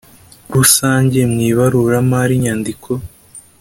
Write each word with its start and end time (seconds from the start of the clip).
rusange 0.53 1.19
mu 1.31 1.39
ibaruraramari 1.49 2.31
inyandiko 2.37 2.89